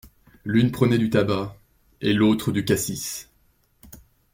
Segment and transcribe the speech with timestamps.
[0.45, 1.55] L’une prenait du tabac…
[2.01, 3.29] et l’autre du cassis…